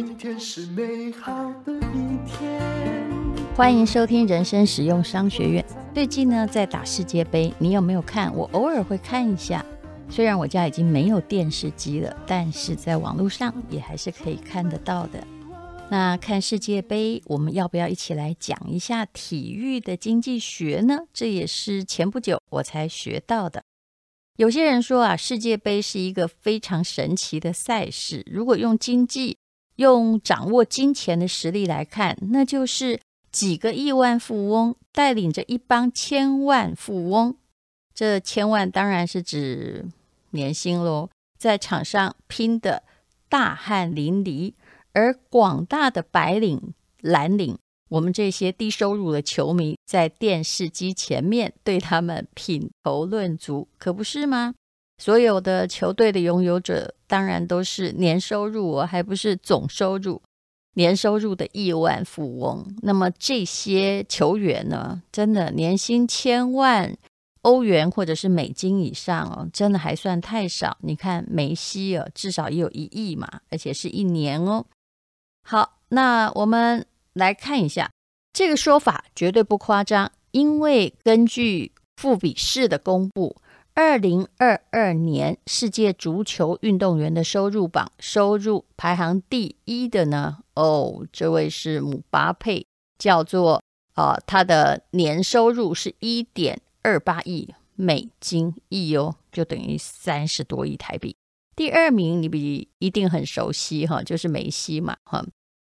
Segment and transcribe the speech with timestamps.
[0.00, 2.62] 今天是美好的一天。
[3.56, 5.64] 欢迎收听人生实用商学院。
[5.92, 8.32] 最近呢，在打世界杯，你有没有看？
[8.32, 9.66] 我偶尔会看一下。
[10.08, 15.18] 虽然我家已经没有电视机了，但是在网络上也还是可以看得到的。
[15.90, 21.00] 那看世界杯，我们要不要一起来讲一下体育的经济学呢？
[21.12, 23.64] 这也是前不久我才学到的。
[24.36, 28.24] 有些人说啊，世界杯是一个非常神奇的赛事。
[28.30, 29.38] 如果用经济、
[29.78, 33.00] 用掌握金钱的实力来看，那就是
[33.32, 37.36] 几个亿万富翁带领着一帮千万富翁。
[37.94, 39.86] 这千万当然是指
[40.30, 42.82] 年薪喽，在场上拼的
[43.28, 44.54] 大汗淋漓，
[44.92, 47.56] 而广大的白领、蓝领。
[47.90, 54.54] 我们这些低收入的球迷在电视机前面对他们品头论足，可不是吗？
[54.98, 60.20] 所有的球队的拥有者当然都是年收入哦，还不是总收入，
[60.74, 62.66] 年收入的亿万富翁。
[62.82, 66.94] 那么这些球员呢，真的年薪千万
[67.42, 70.76] 欧元或者是美金以上哦，真的还算太少。
[70.82, 74.66] 你看梅西哦，至少也有一亿嘛，而且是一年哦。
[75.42, 76.84] 好，那我们。
[77.14, 77.90] 来看一下
[78.32, 83.34] 这个说法绝对不夸张，因为根据富比士的公布，
[83.80, 92.66] 二零二二年世界足球运动员的收入榜，收入排行第一的呢，哦，这位是姆巴佩，
[92.98, 93.62] 叫做
[93.92, 101.14] 啊、他的年收入是一点二八亿美金，亿哦，就等于三十多亿台币。
[101.54, 105.24] 第二名你比一定很熟悉哈，就是梅西嘛，哈。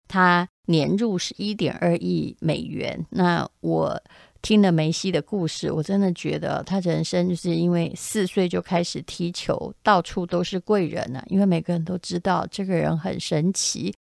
[0.10, 3.06] 他年入是一点二亿美元。
[3.12, 4.04] 那我
[4.42, 11.24] 听了梅西的故事，我真的觉得他人生就是因为四岁就开始踢球，到处都是贵人啊。
[11.28, 13.94] 因为每个人都知道这个人很神奇，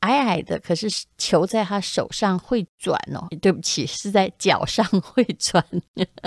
[0.00, 3.28] 矮矮的，可是球在他手上会转哦。
[3.40, 5.64] 对不起，是在脚上会转。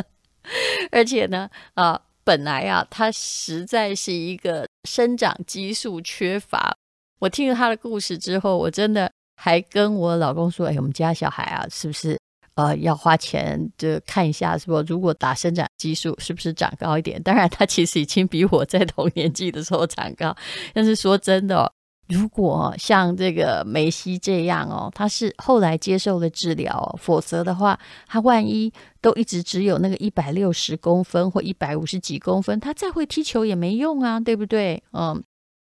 [0.92, 6.76] 而且呢，啊，本来啊，他实在是一个生长激素缺乏。
[7.20, 12.20] 我听了他的故事之后，我真的还跟我老公说：“哎，我们家小孩啊，是不是
[12.56, 17.22] 呃要花钱就看一下，是不如果打生长激素，是不是长高一点？
[17.22, 20.36] 当然，他其实已经比我在同年纪的时候长高。
[20.74, 21.72] 但是说真的，
[22.08, 28.72] 如果像这个梅西这样哦，他是后来接受了治疗，否则的话，他万一
[29.02, 34.82] 都一直只有那个一百六十公分或一百五十几公分，他再会踢球也没用啊，对不对？
[34.92, 35.22] 嗯。”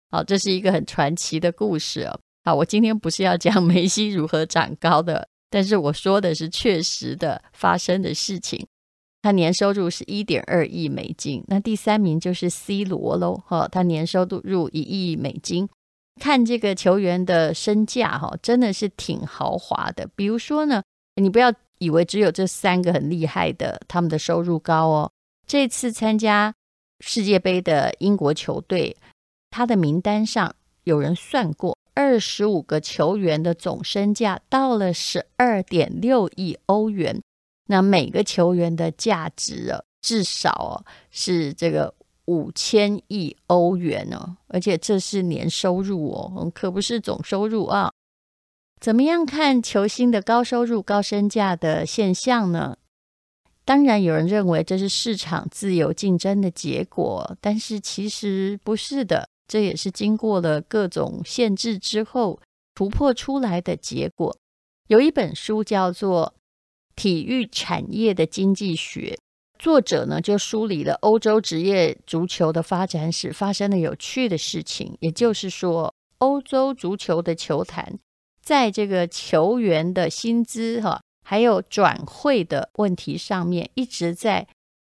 [0.10, 2.10] 好，这是一个很传奇的故事。
[2.46, 8.68] 好，我今天不是要讲 梅西如何长高的，但是我说的是确实的发生的事情。
[9.22, 13.42] 他年收入是一点二亿美金，那第三名就是 C 罗喽。
[13.46, 15.68] 哈，他年收入一亿美金。
[16.20, 20.10] 看这个球员的身价，哈，真的是挺豪华的。
[20.16, 20.82] 比如说呢，
[21.16, 25.12] 你不要以为只有这三个很厉害的，他们的收入高哦。
[25.46, 26.54] 这次参加
[27.00, 28.98] 世界杯的英国球队。
[29.50, 37.20] 他的名单上有人算过，二十五个球员的总身价到了十二点六亿欧元。
[37.66, 41.92] 那每个球员的价值啊，至少哦是这个
[42.26, 47.92] 五千亿欧元哦，而且这是年收入哦，可不是总收入啊。
[48.80, 52.78] 怎么样看球星的高收入、高身价的现象呢？
[53.66, 59.28] 当然有人认为这是市场自由竞争的结果，但是其实不是的。
[59.48, 62.40] 这也是经过了各种限制之后
[62.76, 64.38] 突破出来的结果。
[64.88, 66.34] 有一本书叫做
[66.96, 69.18] 《体育产业的经济学》，
[69.62, 74.98] 作者呢就梳理了欧洲职业足球的发展史发生的有趣的事情。
[75.00, 77.98] 也就是说，欧洲足球的球坛
[78.42, 84.48] 在这个球员的薪资哈，还有转会的问题上面，一直在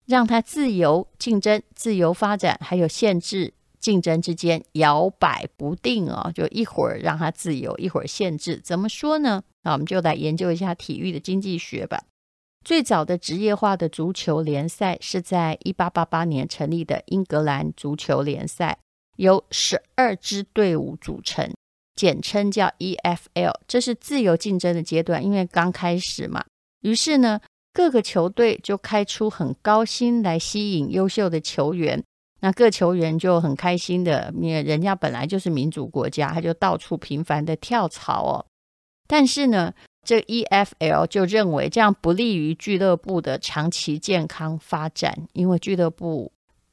[0.06, 3.54] 让它自由竞争、自由发展，还有限制。
[3.80, 8.60] 竞争之间摇摆不定哦，就一会儿让它自由，一会儿限制。
[8.62, 9.42] 怎么说呢？
[9.62, 12.02] 那我们就来研究一下体育的经济学吧。
[12.64, 18.78] 最早的职业化的足球联赛是在一八八八年成立的英格兰足球联赛，
[19.16, 21.50] 由十二支队伍组成，
[21.94, 23.54] 简称叫 EFL。
[23.66, 26.44] 这是自由竞争的阶段，因为刚开始嘛。
[26.82, 27.40] 于是呢，
[27.72, 32.02] 各个球队就开出很高薪来吸引优秀的球员。
[32.40, 38.46] 那各球员就很开心的，因为人家本来就是民主国家，他就到处频繁的跳槽哦。
[39.06, 39.72] 但是呢，
[40.04, 46.30] 这 EFL 就认为这样不利于俱乐部的长期健康发展，因为俱乐部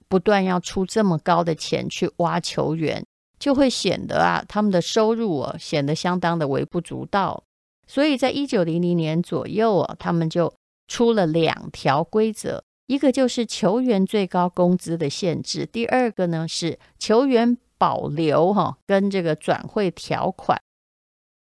[0.07, 3.03] 不断要出这么高的钱去挖球员，
[3.39, 7.43] 就会显得啊，他们的收入啊显得相当的微不足道。
[7.87, 10.53] 所以在一九零零年左右啊，他们就
[10.87, 20.61] 出了两条规则，一个就是球员最高工资的限制，第二个呢是球员保留哈跟这个转会条款。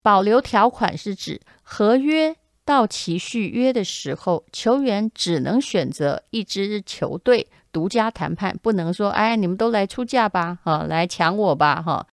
[0.02, 2.36] 保留条款是指合约
[2.66, 12.08] 到期续约的时候，球员只能选择一支球队独家谈判，不能说哎，你们都来出价吧，哈，来抢我吧，哈。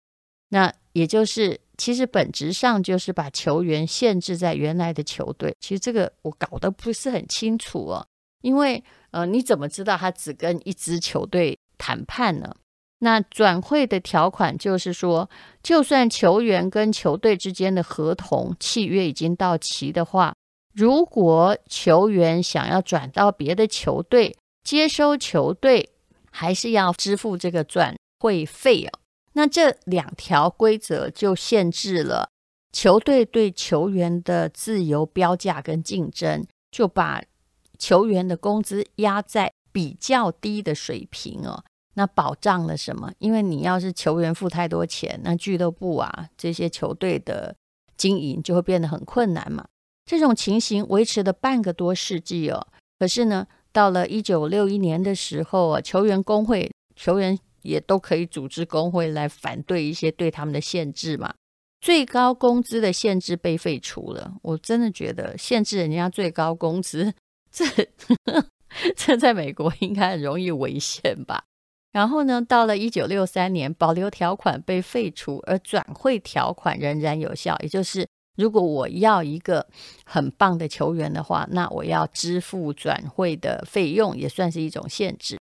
[0.49, 5.53] 那也就是，其实本质上就是把球员限制在原来的球队。
[5.59, 8.07] 其实这个我搞得不是很清楚哦，
[8.41, 12.55] 因为呃，你怎么知道他只跟一支球队谈判呢？
[12.99, 15.29] 那转会的条款就是说，
[15.61, 20.33] 就算球员跟球队之间的合同契约已经到期的话，
[20.73, 25.89] 如果球员想要转到别的球队，接收球队
[26.31, 28.99] 还是要支付这个转会费哦。
[29.33, 32.27] 那这两条规则就限制了
[32.73, 37.21] 球队对球员的自由标价跟竞争，就把
[37.77, 41.63] 球员的工资压在比较低的水平哦。
[41.95, 43.11] 那保障了什么？
[43.17, 47.55] 因为你要是球员付太多钱，那俱乐部啊这些球队的
[47.95, 49.65] 经营就会变得很困难嘛。
[50.05, 52.67] 这种情形维持了半个多世纪哦。
[52.99, 61.33] 可是呢，到了一九六一年的时候啊，球员工会球员也都可以组织工会来反对一些对他们的限制嘛。
[61.81, 64.35] 最高工资的限制被废除了。
[64.43, 67.13] 我真的觉得限制人家最高工资，
[67.51, 67.65] 这
[68.95, 71.43] 这在美国应该很容易违宪吧？
[71.91, 77.57] 然后呢，到了一九六三年，保留条款被废除，而转会条款仍然有效。
[77.63, 79.65] 也就是，如果我要一个
[80.05, 85.39] 很棒的球员的话，那我要支付转会的费用，也算是一种限制。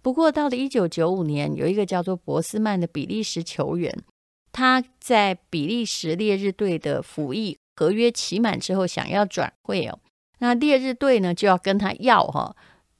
[0.00, 4.04] 不过，到了一九九五年，有一个叫做博斯曼的比利时球员，
[4.52, 9.98] 他在比利时烈日队的服役合约期满之后，想要转会哦，
[10.38, 12.56] 那烈日队呢就要跟他要哈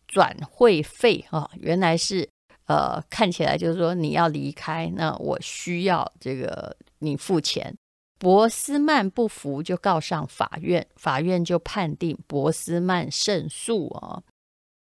[0.07, 2.29] 转会费哈，原来是。
[2.69, 7.73] 呃，看起来就是说你要离开，那我需要这个你付钱。
[8.19, 14.25] 博斯曼不服，就告上法院，法院就判定博斯曼胜诉哦。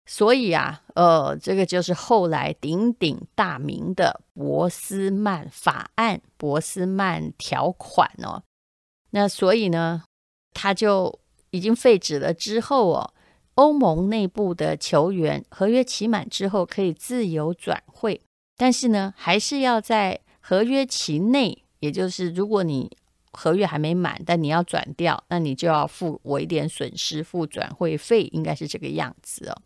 [0.08, 8.42] 所以啊，呃，这个就是后来鼎鼎大名的博斯曼法案、博斯曼条款哦。
[9.12, 10.04] 那所以呢，
[10.52, 11.20] 他就
[11.52, 13.14] 已经废止了之后哦。
[13.56, 18.22] 欧盟内部的球员合约期满之后可以自由转会，
[18.56, 22.96] 但是呢，还是要在合约期内，也就是如果你
[23.32, 29.58] 合约还没满，但你要转掉，那你就要付我一点损失，付转会费，应该是这个样子哦。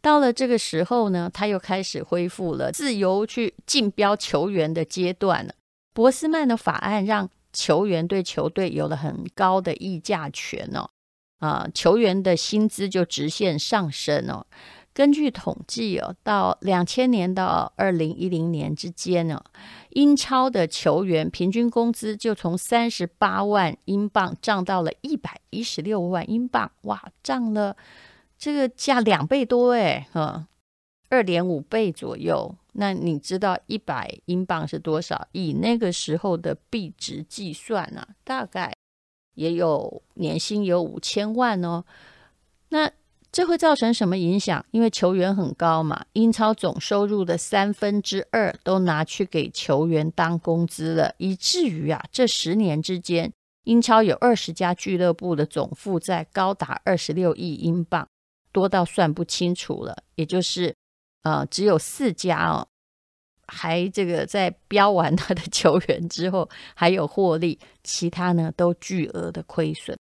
[0.00, 5.52] 到了这个时候呢，他又开始恢复了自由去竞标球员的阶段了。
[5.92, 10.90] 博斯曼的法案让球员对球队有了很高的议价权哦。
[11.38, 14.46] 啊，球员的薪资就直线上升哦。
[14.92, 19.42] 根据统计哦，到两千年到二零一零年之间呢，
[19.90, 27.74] 英超的球员平均工资就从三十八万英镑涨到了一百一十六万英镑，哇，涨了
[28.36, 30.46] 这个价两倍多哎，哈，
[31.08, 32.54] 二点五倍左右。
[32.80, 35.28] 那你知道一百英镑是多少？
[35.32, 38.72] 以那个时候的币值计算啊，大概。
[39.34, 41.82] 也有年薪有五千万哦，
[42.70, 42.90] 那
[43.32, 44.62] 这会造成什么影响？
[44.70, 53.32] 因为球员很高嘛，英超总收入的三分之二都拿去给球员当工资了，以至于啊，这十年之间，
[53.64, 58.06] 英超有二十家俱乐部的总负债高达二十六亿英镑，
[58.52, 59.96] 多到算不清楚了。
[60.16, 60.74] 也就是，
[61.22, 62.66] 呃，只有四家哦。
[63.50, 69.98] 还这个在标完他的球员之后还有获利，其他呢都巨额的亏损。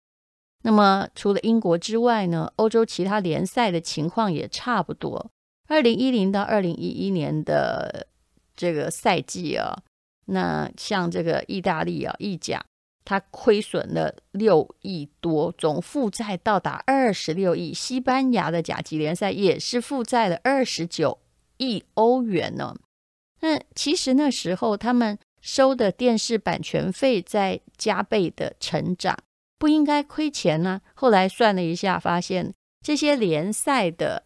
[0.63, 5.31] 那么除了英国之外呢，欧洲其他联赛的情况也差不多。
[5.67, 8.07] 二零一零到二零一一年的
[8.55, 9.77] 这个赛季啊，
[10.25, 12.65] 那像这个意大利啊，意甲，
[13.05, 17.73] 它亏损了六亿多，总负债到达二十六亿。
[17.73, 21.19] 西班牙的甲级联赛也是负债了二十九
[21.57, 22.75] 亿欧元呢。
[23.41, 29.17] 那其实那时候他们收的电视版权费在加倍的成长，
[29.57, 30.81] 不应该亏钱呢？
[30.93, 34.23] 后来算了一下，发现这些联赛的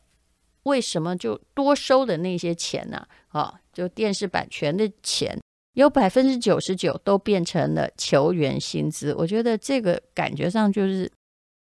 [0.64, 3.06] 为什么就多收的那些钱呢？
[3.28, 5.40] 啊，就电视版权的钱
[5.74, 9.14] 有百分之九十九都变成了球员薪资。
[9.14, 11.12] 我觉得这个感觉上就是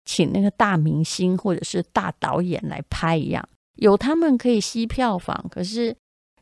[0.05, 3.43] 请那个大明星或者是大导演来拍一样，
[3.77, 5.95] 有他们可以吸票房，可是。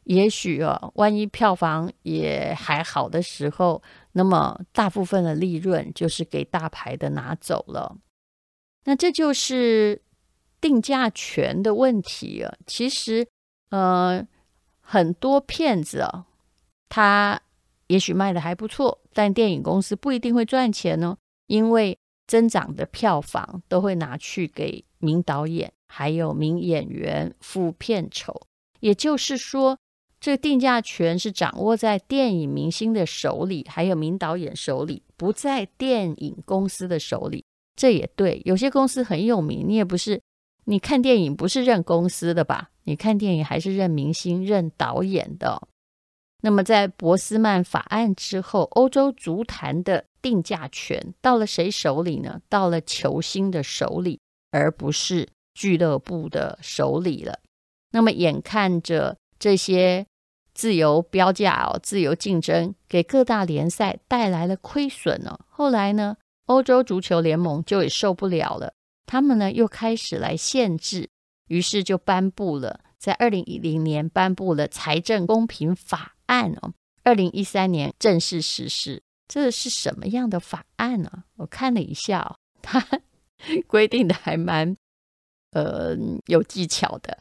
[0.03, 7.95] 也许哦，万一票房也还好的时候，那么大部分的利润就是给大牌的拿走了。
[8.85, 10.01] 那这就是
[10.59, 12.51] 定价权的问题啊。
[12.65, 13.27] 其实，
[13.69, 14.25] 呃，
[14.81, 16.25] 很多片子啊，
[16.87, 17.39] 它
[17.87, 21.15] 也许卖得还不错，但电影公司不一定会赚钱哦，
[21.47, 28.41] 因为增长的票房都会拿去给名导演还有名演员付片酬。
[28.79, 29.77] 也就是说，
[30.19, 37.45] 这个定价权是掌握在电影明星的手里，还有名导演手里，不在电影公司的手里。
[37.75, 40.21] 这也对，有些公司很有名，你也不是，
[40.65, 42.69] 你看电影不是认公司的吧？
[42.83, 45.67] 你看电影还是认明星、认导演的。
[46.41, 52.41] 那么在博斯曼法案之后，欧洲足坛的定价权到了谁手里呢？
[52.49, 54.19] 到了球星的手里，
[54.51, 57.39] 而不是俱乐部的手里了。
[57.91, 60.05] 那么眼看着这些
[60.59, 65.39] 自由标价哦、自由竞争，给各大联赛带来了亏损哦。
[65.47, 66.17] 后来呢？
[66.47, 68.73] 欧洲足球联盟就也受不了了，
[69.05, 71.09] 他们呢又开始来限制，
[71.47, 76.73] 于是就颁布了，在二零一零年颁布了财政公平法案哦，
[77.05, 79.01] 二零一三年正式实施。
[79.29, 81.23] 这是什么样的法案呢？
[81.37, 82.85] 我看了一下哦，它
[83.65, 84.75] 规定的还蛮
[85.51, 87.17] 呃有技巧的。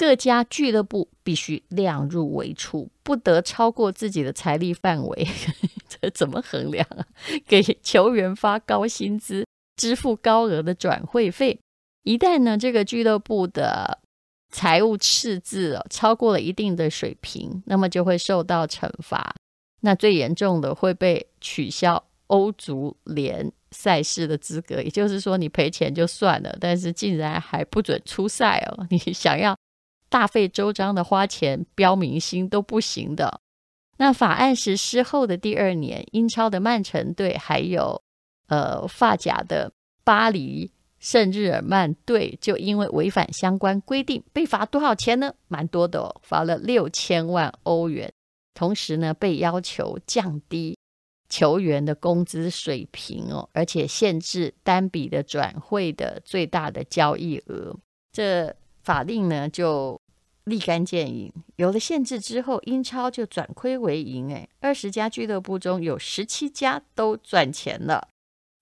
[0.00, 5.28] 各家俱乐部必须量入为出，不得超过自己的财力范围。
[5.86, 7.04] 这怎么衡量啊？
[7.46, 9.44] 给球员发高薪资，
[9.76, 11.60] 支付高额的转会费。
[12.04, 14.00] 一旦呢，这个俱乐部的
[14.50, 19.34] 财务赤字，超过了一定的水平，那么就会受到惩罚。
[19.82, 24.80] 那最严重的会被取消欧足联赛事的资格。
[24.80, 28.86] 也就是说，你赔钱就算了，但是竟然还不准出赛哦。
[28.88, 29.54] 你想要。
[30.10, 33.40] 大费周章的花钱标明星都不行的。
[33.96, 38.02] 那法案实施后的第二年，英超的曼城队还有
[38.48, 39.70] 呃法甲的
[40.04, 45.32] 巴黎圣日耳曼队就因为违反相关规定被罚多少钱呢？
[45.48, 48.10] 蛮多的哦，罚了六千万欧元。
[48.54, 50.76] 同时呢，被要求降低
[51.28, 57.76] 球员的工资水平哦，而且限制单笔的转会的最大的交易额。
[58.10, 59.99] 这法令呢就。
[60.50, 64.30] 立竿见影，有了限制之后，英超就转亏为盈。
[64.34, 68.08] 哎，二十家俱乐部中有十七家都赚钱了。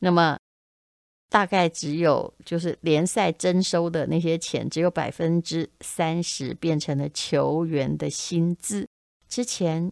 [0.00, 0.38] 那么，
[1.28, 8.86] 大概只有就是联赛征收的那些钱，只有百分之三十变成了球员的薪资。
[9.28, 9.90] 之前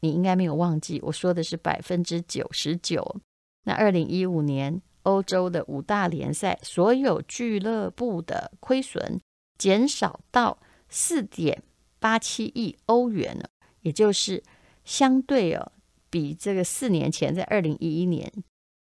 [0.00, 3.16] 你应该没有忘记，我说的是百分之九十九。
[3.64, 9.18] 那二零一五年，欧洲的五大联赛所有俱乐部的亏损
[9.56, 10.58] 减少到。
[10.88, 11.62] 四点
[11.98, 13.44] 八七亿欧元呢，
[13.82, 14.42] 也就是
[14.84, 15.72] 相对哦，
[16.08, 18.32] 比这个四年前在二零一一年，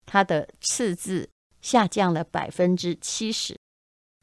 [0.05, 1.29] 它的赤字
[1.61, 3.57] 下降了百分之七十。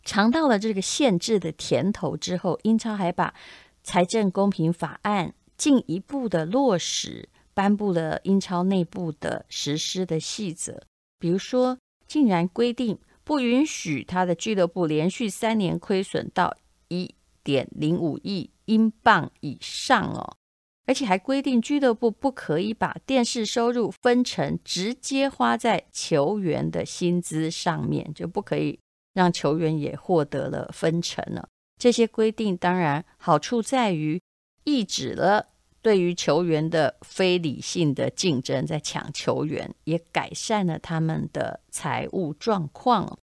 [0.04, 3.34] 尝到了这个限制的甜头之后，英超还把
[3.82, 10.80] 财政公平法案进一步的落实，颁布了英超内部的实施的细则，
[11.18, 16.56] 比如说，竟然规定不允许他的俱乐部连续三年亏损到
[16.86, 17.15] 一。
[17.46, 20.36] 点零五亿英镑以上哦，
[20.84, 28.80] 而且还规定俱乐部不可以把电视收入分成直接花在球员的薪资上面，就不可以
[29.14, 31.48] 让球员也获得了分成了。
[31.78, 34.20] 这些规定当然好处在于
[34.64, 35.46] 抑制了
[35.80, 43.16] 对于球员的非理性的竞争，在抢球员，也改善了他们的财务状况。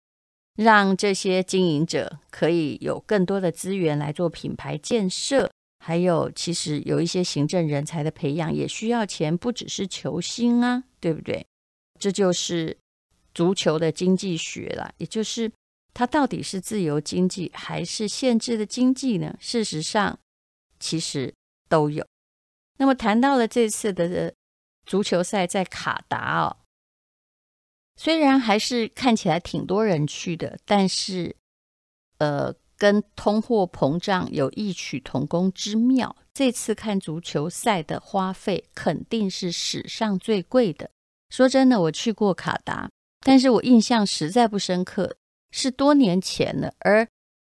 [0.56, 11.46] 让这些经营者可以有更多的资源来做品牌建设，还有其实有一些行政人才的培养也需要钱，不只是球星啊，对不对？
[11.98, 12.76] 这就是
[13.32, 15.50] 足球的经济学了，也就是
[15.94, 19.34] 它到底是自由经济还是限制的经济呢？
[19.40, 20.18] 事实上，
[20.78, 21.32] 其实
[21.68, 22.06] 都有。
[22.78, 24.34] 那么谈到了这次的
[24.84, 26.56] 足球赛在卡达哦。
[28.04, 31.36] 虽然还是看起来挺多人去的，但是，
[32.18, 36.16] 呃，跟通货膨胀有异曲同工之妙。
[36.34, 40.90] 这次看足球赛的花费肯定是史上最贵的。
[41.30, 42.90] 说真的，我去过卡达，
[43.20, 45.14] 但是我印象实在不深刻，
[45.52, 46.74] 是多年前了。
[46.80, 47.06] 而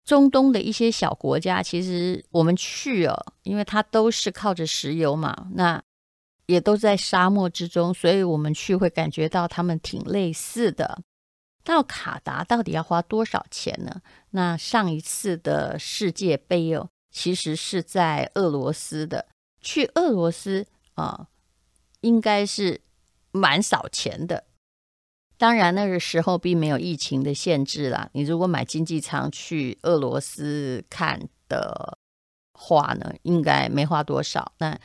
[0.04, 5.82] 中东的一些小国家，其实我们去哦，因为它都是靠着石油嘛，那。
[6.46, 11.02] 也都在沙漠之中，所以我们去会感觉到他们挺类似的。
[11.64, 14.00] 到卡达到底要花多少钱呢？
[14.30, 19.26] 那上一次的世界杯哦，其实是在俄罗斯的。
[19.60, 21.26] 去俄罗斯啊，
[22.02, 22.80] 应该是
[23.32, 24.44] 蛮少钱的。
[25.36, 28.08] 当然那个时候并没有疫情的限制啦。
[28.12, 31.98] 你如果买经济舱去俄罗斯看的
[32.52, 34.52] 话呢，应该没花多少。
[34.58, 34.78] 那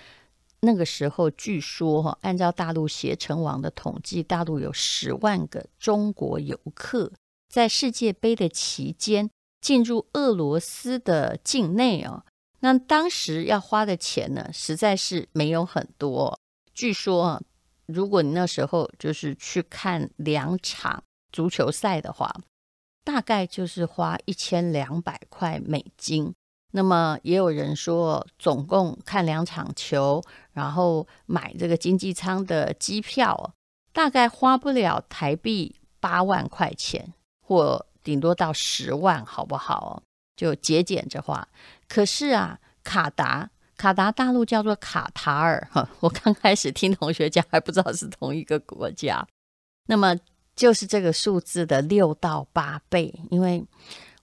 [0.62, 7.12] 那个时候据说哈，按照大陆携程网的统计，大陆有十万个中国游客
[7.50, 9.30] 在世界杯的期间。
[9.62, 12.26] 进入俄罗斯的境内哦，
[12.62, 16.40] 那当时要花的钱呢，实在是没有很多。
[16.74, 17.42] 据说啊，
[17.86, 22.36] 如果你那时候就是去看两场足球赛的话，
[23.04, 26.34] 大概就是花一千两百块美金。
[26.72, 30.24] 那么也有人说，总共看两场球，
[30.54, 33.54] 然后买这个经济舱的机票，
[33.94, 37.86] 大概花不了台币八万块钱或。
[38.04, 40.02] 顶多到十万，好不好？
[40.36, 41.48] 就节俭着花。
[41.88, 43.48] 可是啊，卡达，
[43.78, 45.88] 卡达大陆叫做卡塔尔哈。
[46.00, 49.24] 我刚开始听同学讲，还不知道是同一个国家。
[49.86, 50.16] 那么
[50.56, 53.14] 就是这个数字的六到八倍。
[53.30, 53.64] 因为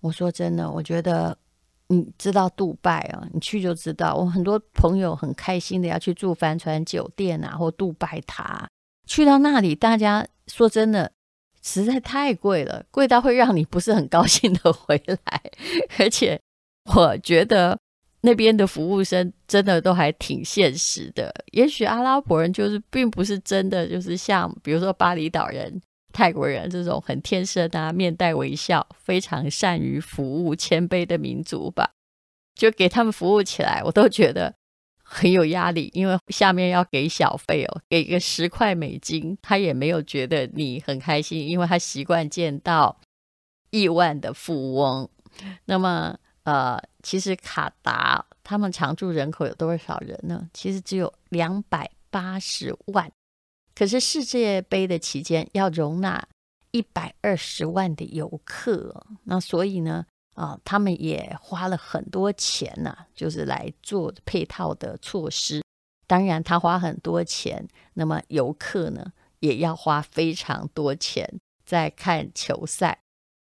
[0.01, 1.39] 我说真的，我觉得
[1.89, 4.15] 你知道杜拜啊，你去就知道。
[4.15, 8.69] 我很多朋友很开心的要去住帆船酒店啊，或杜拜塔。
[9.07, 11.11] 去到那里，大家说真的。
[11.61, 15.43] 实在太贵了，贵到会让你不是很高兴的回来。
[15.99, 16.41] 而且
[16.95, 17.77] 我觉得
[18.21, 21.35] 那边的服务生真的都还挺现实的。
[21.51, 25.79] 也许阿拉伯人就是并不是真的就是像比如说巴厘岛人、
[26.13, 31.91] 泰国人这种很天生啊，面带微笑、非常善于服务、谦卑的民族吧。
[32.55, 34.55] 就给他们服务起来，我都觉得。
[35.11, 43.01] 很有压力，因为下面要给小费哦，给个十块美金，他也没有觉得你很开心，因为他习惯见到
[43.71, 45.09] 亿万的富翁。
[45.65, 50.47] 那么，呃，其实卡达他们常住人口有多少人呢？
[50.53, 53.11] 其实只有两百八十万，
[53.79, 56.27] 可是世界杯的期间要容纳
[56.73, 60.05] 一百二十万的游客，那所以呢？
[60.35, 65.63] 啊，他们也花了很多钱呐、就是来做配套的措施。
[66.09, 72.99] 当然，他花很多钱，那么游客呢也要花非常多钱在看球赛。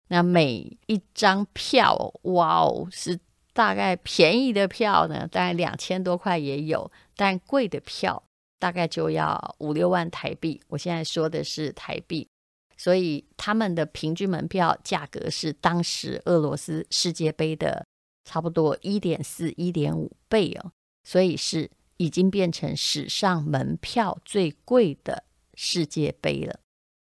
[0.08, 3.18] 那每一张票，哇哦，是
[3.52, 8.22] 大概便宜的票呢，大概两千多块也有，但贵的票
[8.60, 10.60] 大概就要五六万台币。
[10.68, 12.28] 我现在说的是台币。
[12.76, 17.84] 所以他们的平均门票价格是当时俄罗斯世界杯的
[18.24, 20.72] 差不多一点四、一点五倍哦，
[21.04, 26.60] 所以是已经变成史上门票最贵的世界杯了。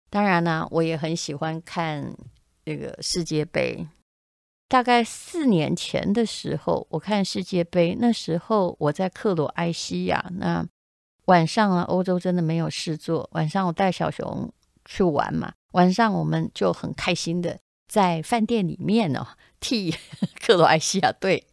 [0.09, 2.17] 当然呢，我也很喜欢看
[2.65, 3.89] 这个世界杯。
[4.69, 10.65] 大概四年前的时候，我看世界杯，那时候我在克罗埃西亚，那
[11.27, 14.53] 晚上啊，欧洲真的没有事做，晚上我带小熊。
[14.89, 17.59] 去玩嘛，晚上我们就很开心的
[17.89, 19.27] 在饭店里面哦，
[19.59, 19.93] 替
[20.41, 21.45] 克罗埃西亚队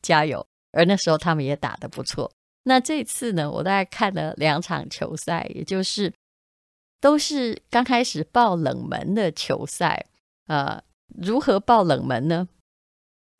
[0.00, 0.46] 加油。
[0.70, 2.30] 而那时候他们也打得不错。
[2.62, 6.12] 那这次呢，我大概看了两场球赛，也就是
[7.00, 10.06] 都是刚开始爆冷门的球赛。
[10.46, 12.46] 呃，如何爆冷门呢？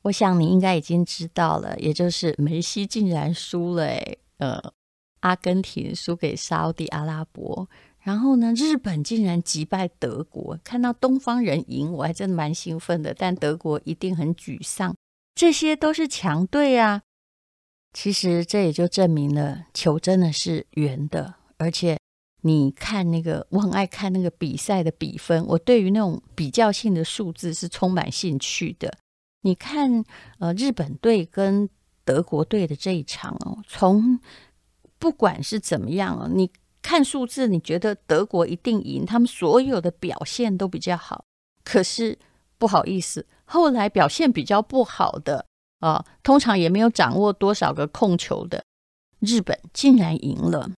[0.03, 4.73] 我想你应该已经知道了，也就是梅西竟然输了，诶，呃，
[5.21, 7.67] 阿根廷输给沙乌地阿拉伯。
[7.99, 13.13] 然后呢，日本竟然击败德国，看到东方人赢，我还真的蛮兴奋的。
[13.13, 14.95] 但德国一定很沮丧，
[15.35, 17.01] 这些都是强队啊。
[17.93, 21.97] 其实这也就证明了球真的是圆的，而且
[22.43, 28.93] 你看那个，我很爱看那个比赛的比分，我对于那种比较性的数字是充满兴趣的。
[29.41, 30.03] 你看，
[30.39, 31.69] 呃，日本队跟
[32.05, 34.17] 德国队的这一场哦，从
[34.99, 36.51] 不管是怎么样哦，你。
[36.79, 39.05] 看数字，你觉得德国一定赢？
[39.05, 41.25] 他们所有的表现都比较好。
[41.65, 42.17] 可是
[42.57, 45.45] 不好意思，后来表现比较不好的
[45.79, 48.63] 啊，通常也没有掌握多少个控球的
[49.19, 50.71] 日本竟然赢了。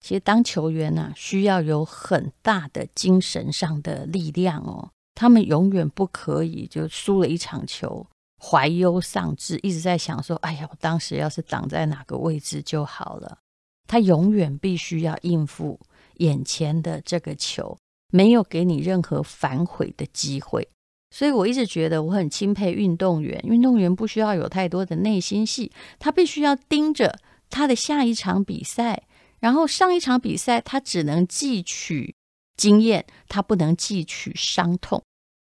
[0.00, 4.90] 其实当球员呢、啊，需要有很大的精神上的力量哦。
[5.14, 8.04] 他们永远不可以就输了一场球，
[8.44, 13.38] 怀忧丧志，一直在想说：“哎呀，我当时要是挡在哪个位置就好了。”
[13.86, 15.78] 他永远必须要应付
[16.16, 17.78] 眼前的这个球，
[18.10, 20.66] 没有给你任何反悔的机会。
[21.14, 27.18] 所以我一直觉得我很钦佩运动员，运动员不需要有太多的内心戏，他必须要盯着
[27.50, 29.02] 他的下一场比赛，
[29.38, 32.14] 然后上一场比赛他只能汲取
[32.56, 35.02] 经验，他不能汲取伤痛。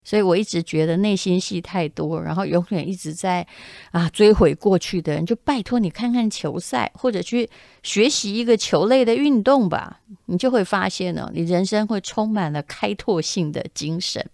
[0.02, 3.46] 所以我一直觉得内心戏太多，然后永远一直在
[3.90, 7.48] 啊追悔过去的人，就拜托你看看球赛，或者去
[7.82, 14.24] 学习一个球类的运动吧，你就会发现呢，你人生会充满了开拓性的精神。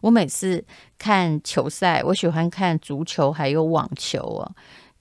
[0.00, 0.64] 我每次
[0.98, 4.52] 看球赛，我喜欢看足球还有网球啊，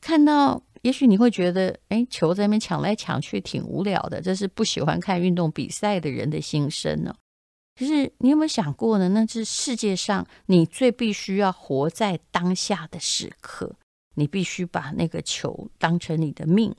[0.02, 7.16] 看到也许你会觉得，哎，球在那边抢来抢去挺无聊的，这是不喜欢看运动比赛的人的心声呢。
[7.80, 9.08] 可是你有没有想过呢？
[9.08, 13.74] 那是世界上你最必须要活在当下的时刻，
[14.16, 16.76] 你必须把那个球当成你的命，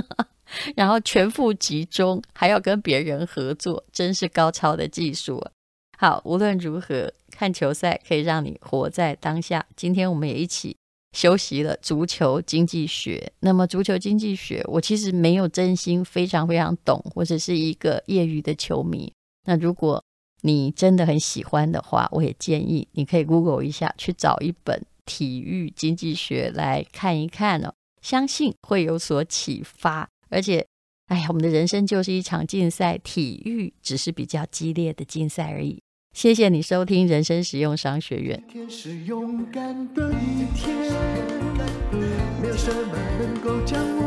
[0.74, 5.52] 然后全副集中，还要跟别人合作，真是高超的技术啊！
[5.98, 9.66] 好，无论如何，看球赛可以让你活在当下。
[9.76, 10.74] 今天我们也一起
[11.12, 13.30] 修习了足球经济学。
[13.40, 19.12] 那么，足球经济学，我其实没有真心非常非常懂，或者是一个业余的球迷。
[19.44, 20.02] 那如果
[20.42, 30.08] 你真的很喜欢的话，我也建议你可以 Google 一下，去找一本体育经济学来看一看哦，相信会有所启发。
[30.28, 30.66] 而且，
[31.08, 35.82] 哎呀，我们的人生就是一场竞赛，体育只是比较激烈的竞赛而已。
[36.14, 38.42] 谢谢你收听人生实用商学院。
[38.48, 40.76] 今天是勇敢的一天，
[42.40, 43.99] 没有什么能够将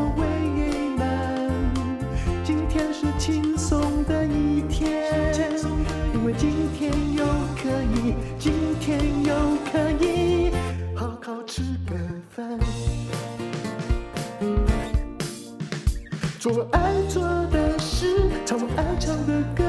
[16.64, 19.62] 我爱做的事，唱我爱唱的歌，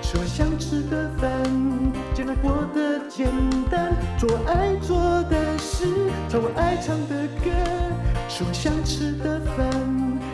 [0.00, 1.28] 吃我想吃的饭，
[2.14, 3.28] 尽量过得简
[3.70, 3.94] 单。
[4.18, 7.50] 做我爱做的事，唱我爱唱的歌，
[8.30, 9.70] 吃我想吃的饭，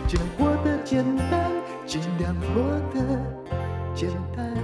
[0.07, 1.51] 尽量过得简单，
[1.85, 2.63] 尽量过
[2.95, 3.19] 得
[3.93, 4.55] 简单。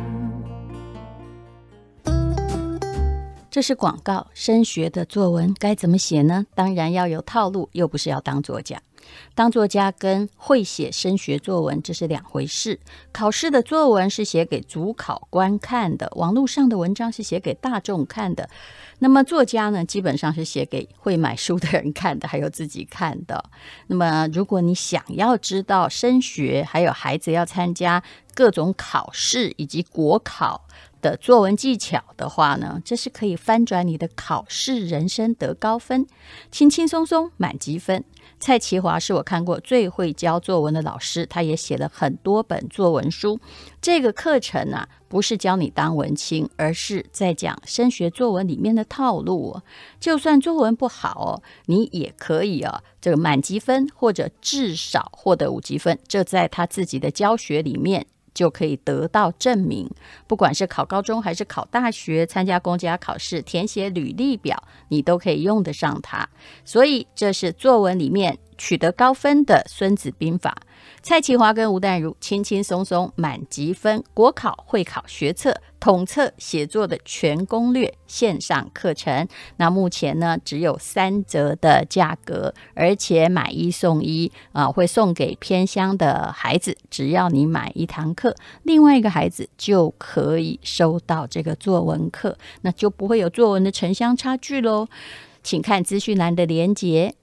[3.50, 6.46] 这是广告，升学的作文该怎么写呢？
[6.54, 8.81] 当然要有套路，又不是要当作家。
[9.35, 12.81] 当作家跟会写升学作文这是两回事。
[13.12, 18.48] 考试的作文是写给主考官看的，网络上的文章是写给大众看的。
[19.00, 23.44] 那么作家呢，基本上是写给会买书的人看的，还有自己看的。
[23.87, 28.02] 那么如果你想要知道升学，还有孩子要参加
[28.35, 30.66] 各种考试以及国考
[31.00, 36.06] 的作文技巧的话呢，这是可以翻转你的考试人生得高分，
[36.50, 38.04] 轻轻松松满级分。
[38.40, 43.40] 蔡其华是我看过最会教作文的老师，他也写了很多本作文书。
[43.80, 49.61] 这个课程啊，不是教你当文青，而是在讲升学作文里面的套路。
[49.98, 55.98] 就算作文不好哦，你也可以啊，这个满级分或者至少获得五级分。
[56.06, 58.06] 这在他自己的教学里面。
[58.38, 59.90] 就可以得到证明，
[60.29, 64.57] 不管是考高中还是考大学，参加公家考试，填写履历表，
[64.90, 66.29] 你都可以用得上它。
[66.64, 70.57] 所以这是作文里面取得高分的《孙子兵法》。
[71.03, 79.26] 蔡其华跟吴淡如轻轻松松满级分，国考会考学测统测写作的全攻略线上课程。
[79.56, 94.88] 那目前呢，只有三折的价格，而且买一送一啊，会送给偏乡的孩子，只要你买一堂课，另外一个孩子就可以收到这个作文课，那就不会有作文的城乡差距喽。
[95.42, 97.14] 请看资讯栏的连结。